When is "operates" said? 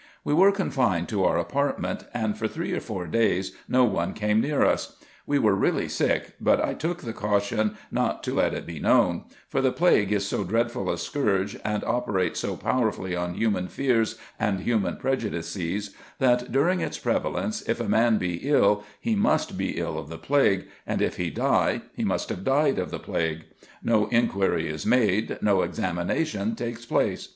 11.83-12.39